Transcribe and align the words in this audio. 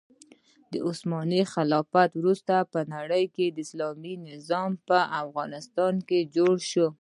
د 0.71 0.73
عثماني 0.87 1.41
خلافت 1.53 2.09
وروسته 2.19 2.55
په 2.71 2.79
نړۍکې 2.93 3.45
اسلامي 3.63 4.13
نظام 4.29 4.71
په 4.87 4.99
افغانستان 5.23 5.93
کې 6.07 6.19
جوړ 6.35 6.55
شو. 6.71 6.87